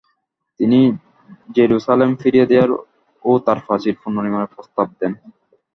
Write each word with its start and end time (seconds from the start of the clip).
তিনি 0.59 0.79
জেরুসালেম 1.55 2.11
ফিরিয়ে 2.21 2.49
দেয়ার 2.51 2.69
ও 3.23 3.31
তার 3.45 3.57
প্রাচীর 3.65 3.95
পুনর্নির্মাণের 4.01 4.53
প্রস্তাব 4.53 4.87
দেন। 4.99 5.13